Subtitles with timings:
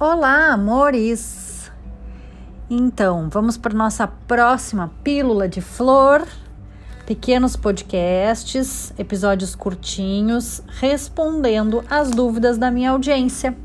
[0.00, 1.72] Olá, amores!
[2.70, 6.24] Então, vamos para nossa próxima pílula de flor.
[7.04, 13.56] Pequenos podcasts, episódios curtinhos, respondendo as dúvidas da minha audiência.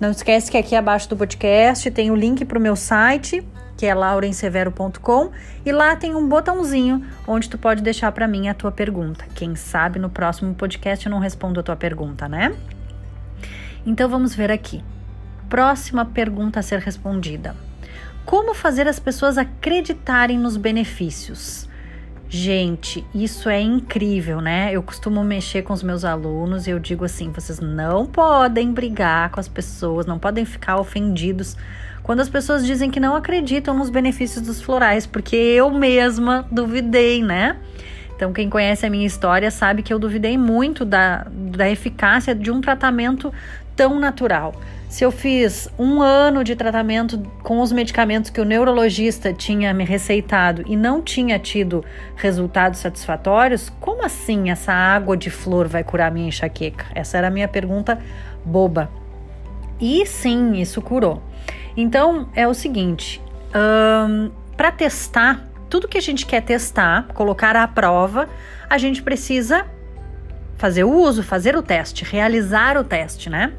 [0.00, 3.46] Não esquece que aqui abaixo do podcast tem o link para o meu site,
[3.76, 5.30] que é laurensevero.com,
[5.62, 9.26] e lá tem um botãozinho onde tu pode deixar para mim a tua pergunta.
[9.34, 12.56] Quem sabe no próximo podcast eu não respondo a tua pergunta, né?
[13.84, 14.82] Então vamos ver aqui.
[15.48, 17.54] Próxima pergunta a ser respondida:
[18.24, 21.68] Como fazer as pessoas acreditarem nos benefícios?
[22.28, 24.70] Gente, isso é incrível, né?
[24.72, 29.30] Eu costumo mexer com os meus alunos e eu digo assim: vocês não podem brigar
[29.30, 31.56] com as pessoas, não podem ficar ofendidos
[32.06, 37.20] quando as pessoas dizem que não acreditam nos benefícios dos florais, porque eu mesma duvidei,
[37.20, 37.56] né?
[38.16, 42.50] Então, quem conhece a minha história sabe que eu duvidei muito da, da eficácia de
[42.50, 43.32] um tratamento
[43.76, 44.54] tão natural.
[44.88, 49.84] Se eu fiz um ano de tratamento com os medicamentos que o neurologista tinha me
[49.84, 51.84] receitado e não tinha tido
[52.16, 56.86] resultados satisfatórios, como assim essa água de flor vai curar minha enxaqueca?
[56.94, 57.98] Essa era a minha pergunta
[58.44, 58.88] boba.
[59.78, 61.20] E sim, isso curou.
[61.76, 63.20] Então é o seguinte:
[64.56, 68.28] para testar tudo que a gente quer testar, colocar à prova,
[68.68, 69.66] a gente precisa
[70.56, 73.52] fazer o uso, fazer o teste, realizar o teste, né?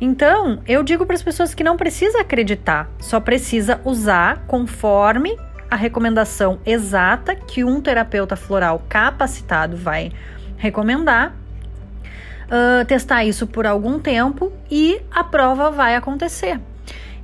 [0.00, 5.36] Então, eu digo para as pessoas que não precisa acreditar, só precisa usar conforme
[5.70, 10.12] a recomendação exata que um terapeuta floral capacitado vai
[10.56, 11.34] recomendar.
[12.46, 16.58] Uh, testar isso por algum tempo e a prova vai acontecer.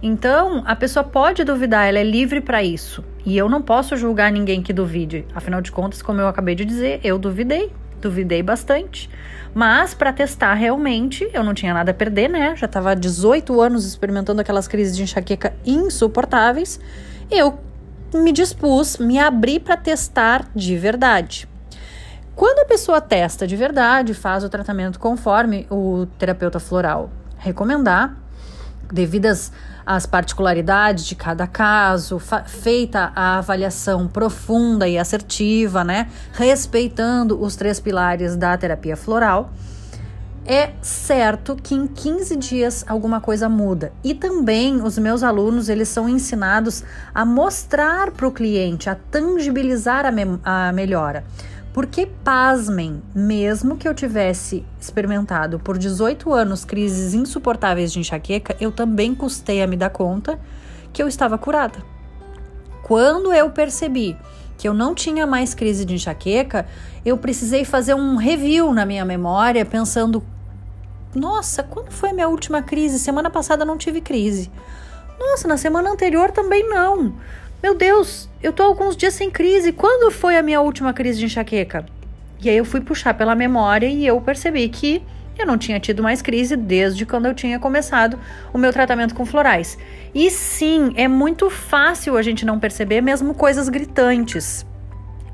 [0.02, 3.02] Então, a pessoa pode duvidar, ela é livre para isso.
[3.24, 5.24] E eu não posso julgar ninguém que duvide.
[5.34, 7.72] Afinal de contas, como eu acabei de dizer, eu duvidei
[8.04, 9.10] duvidei bastante.
[9.54, 12.54] Mas para testar realmente, eu não tinha nada a perder, né?
[12.56, 16.78] Já estava há 18 anos experimentando aquelas crises de enxaqueca insuportáveis.
[17.30, 17.58] Eu
[18.12, 21.48] me dispus, me abri para testar de verdade.
[22.34, 28.16] Quando a pessoa testa de verdade, faz o tratamento conforme o terapeuta floral recomendar,
[28.94, 29.52] devidas
[29.84, 37.80] às particularidades de cada caso, feita a avaliação profunda e assertiva, né, respeitando os três
[37.80, 39.52] pilares da terapia floral,
[40.46, 43.92] é certo que em 15 dias alguma coisa muda.
[44.02, 46.84] E também os meus alunos, eles são ensinados
[47.14, 51.24] a mostrar para o cliente, a tangibilizar a, a melhora.
[51.74, 58.70] Porque, pasmem, mesmo que eu tivesse experimentado por 18 anos crises insuportáveis de enxaqueca, eu
[58.70, 60.38] também custei a me dar conta
[60.92, 61.82] que eu estava curada.
[62.84, 64.16] Quando eu percebi
[64.56, 66.64] que eu não tinha mais crise de enxaqueca,
[67.04, 70.22] eu precisei fazer um review na minha memória, pensando:
[71.12, 73.00] nossa, quando foi a minha última crise?
[73.00, 74.48] Semana passada não tive crise.
[75.18, 77.14] Nossa, na semana anterior também não.
[77.64, 79.72] Meu Deus, eu tô alguns dias sem crise.
[79.72, 81.86] Quando foi a minha última crise de enxaqueca?
[82.38, 85.02] E aí eu fui puxar pela memória e eu percebi que
[85.38, 88.20] eu não tinha tido mais crise desde quando eu tinha começado
[88.52, 89.78] o meu tratamento com florais.
[90.14, 94.66] E sim, é muito fácil a gente não perceber mesmo coisas gritantes.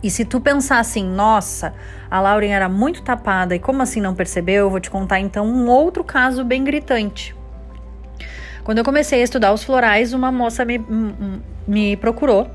[0.00, 1.74] E se tu pensar assim, nossa,
[2.08, 4.66] a Lauren era muito tapada e como assim não percebeu?
[4.66, 7.34] Eu vou te contar então um outro caso bem gritante.
[8.64, 10.80] Quando eu comecei a estudar os florais, uma moça me,
[11.66, 12.50] me procurou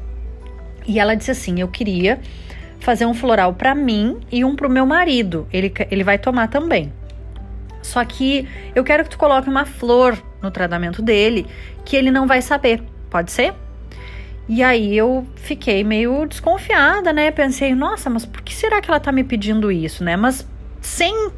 [0.88, 2.20] e ela disse assim: Eu queria
[2.80, 5.48] fazer um floral para mim e um para o meu marido.
[5.52, 6.94] Ele, ele vai tomar também.
[7.82, 11.46] Só que eu quero que tu coloque uma flor no tratamento dele
[11.84, 12.84] que ele não vai saber.
[13.10, 13.54] Pode ser?
[14.48, 17.32] E aí eu fiquei meio desconfiada, né?
[17.32, 20.16] Pensei, nossa, mas por que será que ela tá me pedindo isso, né?
[20.16, 20.48] Mas
[20.82, 21.32] sem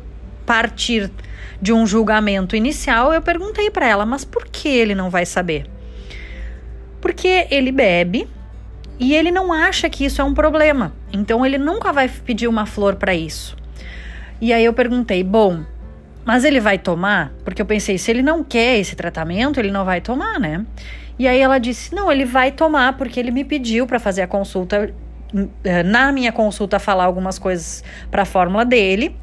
[0.48, 1.12] partir
[1.62, 5.70] de um julgamento inicial, eu perguntei para ela, mas por que ele não vai saber?
[7.02, 8.28] Porque ele bebe
[8.98, 10.94] e ele não acha que isso é um problema.
[11.12, 13.56] Então ele nunca vai pedir uma flor para isso.
[14.40, 15.64] E aí eu perguntei: "Bom,
[16.24, 19.84] mas ele vai tomar?" Porque eu pensei, se ele não quer esse tratamento, ele não
[19.84, 20.66] vai tomar, né?
[21.20, 24.28] E aí ela disse: "Não, ele vai tomar porque ele me pediu para fazer a
[24.28, 24.94] consulta
[25.64, 29.16] eh, na minha consulta falar algumas coisas para a fórmula dele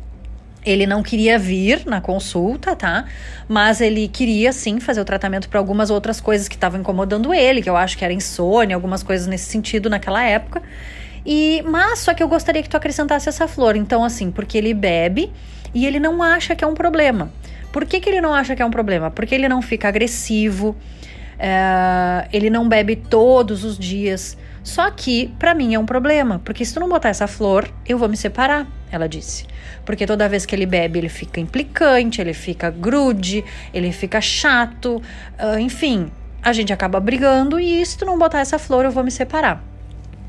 [0.64, 3.04] ele não queria vir na consulta, tá?
[3.48, 7.60] Mas ele queria sim fazer o tratamento para algumas outras coisas que estavam incomodando ele,
[7.60, 10.62] que eu acho que era insônia, algumas coisas nesse sentido naquela época.
[11.26, 13.76] E mas só que eu gostaria que tu acrescentasse essa flor.
[13.76, 15.30] Então assim, porque ele bebe
[15.74, 17.30] e ele não acha que é um problema.
[17.72, 19.10] Por que, que ele não acha que é um problema?
[19.10, 20.76] Porque ele não fica agressivo,
[21.38, 24.38] é, ele não bebe todos os dias.
[24.62, 27.98] Só que para mim é um problema, porque se tu não botar essa flor, eu
[27.98, 29.46] vou me separar ela disse.
[29.84, 35.02] Porque toda vez que ele bebe, ele fica implicante, ele fica grude, ele fica chato,
[35.38, 36.10] uh, enfim,
[36.42, 39.62] a gente acaba brigando e se tu não botar essa flor, eu vou me separar.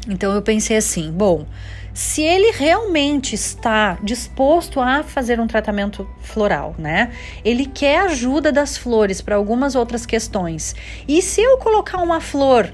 [0.08, 1.46] Então eu pensei assim, bom,
[1.94, 7.12] se ele realmente está disposto a fazer um tratamento floral, né?
[7.44, 10.76] Ele quer ajuda das flores para algumas outras questões.
[11.08, 12.70] E se eu colocar uma flor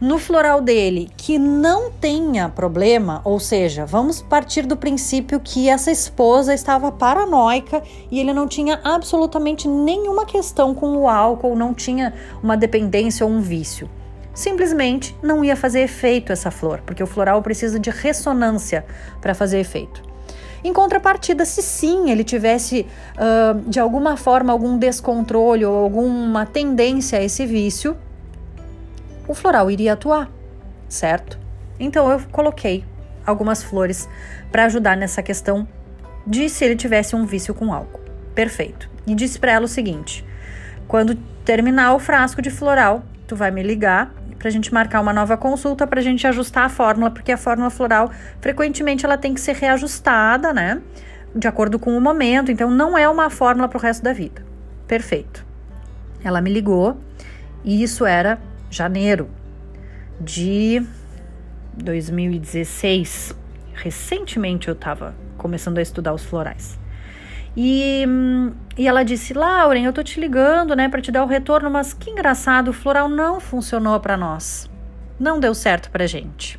[0.00, 5.90] no floral dele que não tenha problema, ou seja, vamos partir do princípio que essa
[5.90, 12.12] esposa estava paranoica e ele não tinha absolutamente nenhuma questão com o álcool, não tinha
[12.42, 13.88] uma dependência ou um vício
[14.34, 18.84] simplesmente não ia fazer efeito essa flor, porque o floral precisa de ressonância
[19.20, 20.02] para fazer efeito.
[20.62, 22.86] Em contrapartida, se sim ele tivesse
[23.16, 27.96] uh, de alguma forma algum descontrole ou alguma tendência a esse vício,
[29.26, 30.30] o floral iria atuar,
[30.88, 31.38] certo?
[31.78, 32.84] Então eu coloquei
[33.26, 34.08] algumas flores
[34.50, 35.66] para ajudar nessa questão
[36.26, 38.00] de se ele tivesse um vício com álcool.
[38.34, 38.88] Perfeito.
[39.06, 40.24] E disse para ela o seguinte:
[40.88, 45.12] quando terminar o frasco de floral, tu vai me ligar para a gente marcar uma
[45.12, 48.10] nova consulta para a gente ajustar a fórmula, porque a fórmula floral
[48.40, 50.82] frequentemente ela tem que ser reajustada, né?
[51.34, 54.44] De acordo com o momento, então não é uma fórmula para o resto da vida.
[54.86, 55.44] Perfeito.
[56.22, 56.98] Ela me ligou
[57.64, 58.38] e isso era
[58.74, 59.30] janeiro
[60.20, 60.84] de
[61.74, 63.34] 2016.
[63.74, 66.78] Recentemente eu estava começando a estudar os florais.
[67.56, 68.04] E,
[68.76, 71.92] e ela disse: Lauren, eu tô te ligando, né, para te dar o retorno, mas
[71.92, 74.68] que engraçado, o floral não funcionou para nós.
[75.18, 76.58] Não deu certo pra gente.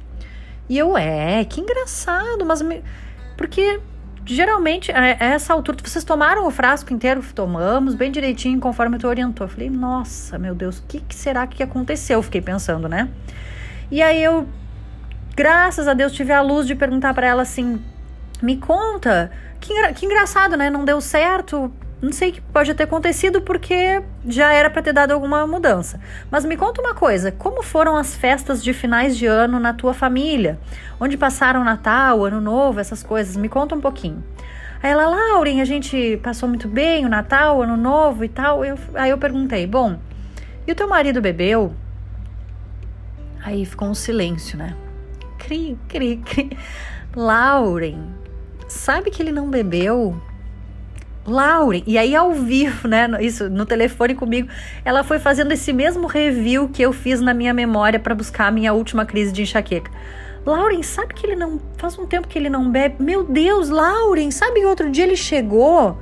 [0.70, 2.62] E eu, é, que engraçado, mas.
[2.62, 2.82] Me...
[3.36, 3.80] Porque
[4.26, 7.22] geralmente, a essa altura, vocês tomaram o frasco inteiro?
[7.34, 9.46] Tomamos, bem direitinho, conforme tu orientou.
[9.46, 12.22] Eu falei, nossa, meu Deus, o que, que será que aconteceu?
[12.24, 13.10] Fiquei pensando, né?
[13.92, 14.48] E aí eu,
[15.36, 17.82] graças a Deus, tive a luz de perguntar para ela assim:
[18.42, 20.70] me conta que, engra que engraçado, né?
[20.70, 21.72] Não deu certo.
[22.02, 26.00] Não sei o que pode ter acontecido porque já era para ter dado alguma mudança.
[26.30, 29.94] Mas me conta uma coisa: como foram as festas de finais de ano na tua
[29.94, 30.60] família?
[31.00, 33.38] Onde passaram Natal, Ano Novo, essas coisas?
[33.38, 34.24] Me conta um pouquinho.
[34.84, 38.64] Aí ela, Lauren, a gente passou muito bem o Natal, Ano Novo e tal.
[38.64, 39.98] Eu, aí eu perguntei: bom,
[40.68, 41.74] e o teu marido bebeu?
[43.44, 44.76] Aí ficou um silêncio, né?
[45.38, 46.58] Cri, cri, cri.
[47.16, 48.00] Lauren,
[48.68, 50.20] sabe que ele não bebeu?
[51.28, 53.08] Lauren, e aí ao vivo, né?
[53.20, 54.48] Isso no telefone comigo,
[54.84, 58.52] ela foi fazendo esse mesmo review que eu fiz na minha memória para buscar a
[58.52, 59.92] minha última crise de enxaqueca.
[60.46, 61.60] Lauren, sabe que ele não.
[61.78, 62.98] Faz um tempo que ele não bebe.
[63.00, 65.98] Meu Deus, Lauren, sabe que outro dia ele chegou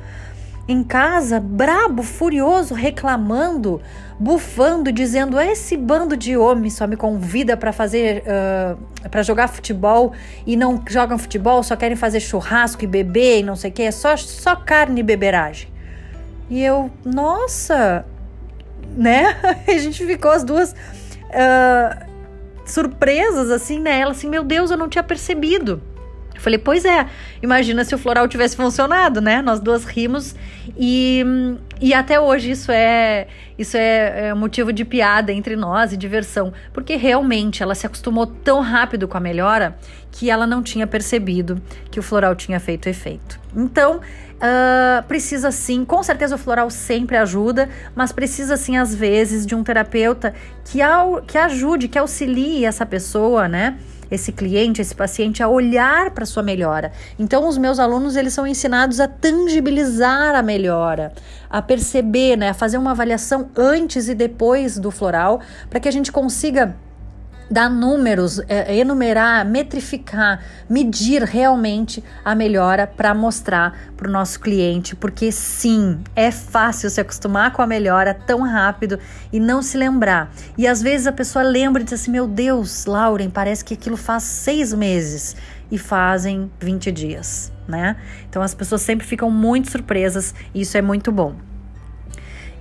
[0.68, 3.82] em casa, brabo, furioso, reclamando,
[4.18, 10.14] bufando, dizendo: esse bando de homens só me convida para fazer, uh, para jogar futebol
[10.48, 13.84] e não jogam futebol, só querem fazer churrasco e beber e não sei o que,
[13.84, 15.68] é só, só carne e beberagem.
[16.50, 18.06] E eu, nossa,
[18.96, 19.38] né?
[19.68, 22.06] A gente ficou as duas uh,
[22.66, 24.00] surpresas assim, né?
[24.00, 25.82] Ela assim, meu Deus, eu não tinha percebido.
[26.44, 27.08] Falei, pois é,
[27.42, 29.42] imagina se o floral tivesse funcionado, né?
[29.42, 30.36] Nós duas rimos
[30.78, 31.24] e,
[31.80, 36.52] e até hoje isso é isso é, é motivo de piada entre nós e diversão,
[36.74, 39.78] porque realmente ela se acostumou tão rápido com a melhora
[40.12, 43.40] que ela não tinha percebido que o floral tinha feito efeito.
[43.56, 49.46] Então, uh, precisa sim, com certeza o floral sempre ajuda, mas precisa sim, às vezes,
[49.46, 50.34] de um terapeuta
[50.66, 53.78] que, ao, que ajude, que auxilie essa pessoa, né?
[54.10, 56.92] Esse cliente, esse paciente a olhar para sua melhora.
[57.18, 61.14] Então os meus alunos eles são ensinados a tangibilizar a melhora,
[61.50, 65.92] a perceber, né, a fazer uma avaliação antes e depois do floral, para que a
[65.92, 66.76] gente consiga
[67.50, 74.96] dar números, é, enumerar, metrificar, medir realmente a melhora para mostrar para o nosso cliente,
[74.96, 79.00] porque sim, é fácil se acostumar com a melhora tão rápido
[79.32, 80.32] e não se lembrar.
[80.58, 83.98] E às vezes a pessoa lembra e diz assim: Meu Deus, Lauren, parece que aquilo
[83.98, 85.36] faz seis meses
[85.72, 87.96] e fazem 20 dias, né?
[88.30, 91.36] Então as pessoas sempre ficam muito surpresas e isso é muito bom.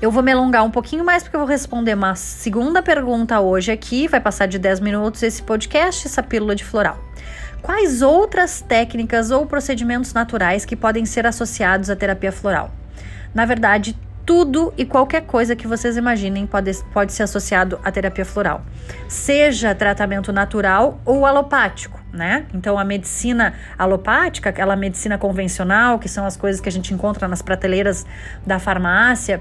[0.02, 3.70] Eu vou me alongar um pouquinho mais porque eu vou responder uma segunda pergunta hoje
[3.70, 4.08] aqui.
[4.08, 6.98] Vai passar de 10 minutos esse podcast, essa pílula de floral.
[7.62, 12.72] Quais outras técnicas ou procedimentos naturais que podem ser associados à terapia floral?
[13.32, 18.24] Na verdade, tudo e qualquer coisa que vocês imaginem pode, pode ser associado à terapia
[18.24, 18.62] floral,
[19.08, 22.46] seja tratamento natural ou alopático, né?
[22.52, 27.28] Então, a medicina alopática, aquela medicina convencional, que são as coisas que a gente encontra
[27.28, 28.04] nas prateleiras
[28.44, 29.40] da farmácia,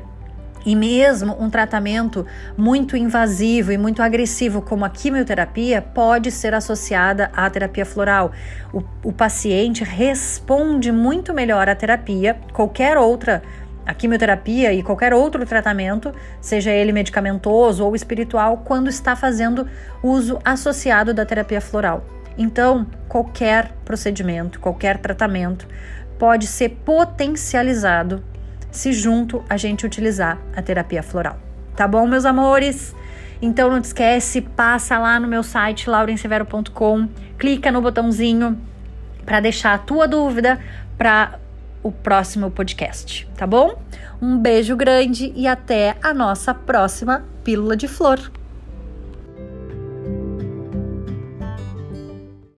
[0.65, 2.25] E mesmo um tratamento
[2.55, 8.31] muito invasivo e muito agressivo, como a quimioterapia, pode ser associada à terapia floral.
[8.71, 13.41] O, o paciente responde muito melhor à terapia, qualquer outra,
[13.85, 19.67] a quimioterapia e qualquer outro tratamento, seja ele medicamentoso ou espiritual, quando está fazendo
[20.03, 22.05] uso associado da terapia floral.
[22.37, 25.67] Então, qualquer procedimento, qualquer tratamento
[26.17, 28.23] pode ser potencializado
[28.71, 31.37] se junto a gente utilizar a terapia floral.
[31.75, 32.95] Tá bom, meus amores?
[33.41, 38.57] Então não te esquece, passa lá no meu site laurensevero.com, clica no botãozinho
[39.25, 40.59] para deixar a tua dúvida
[40.97, 41.39] para
[41.83, 43.81] o próximo podcast, tá bom?
[44.21, 48.31] Um beijo grande e até a nossa próxima pílula de flor.